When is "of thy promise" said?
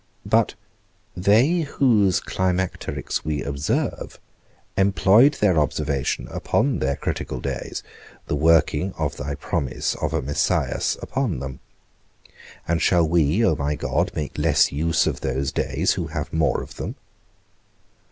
8.93-9.93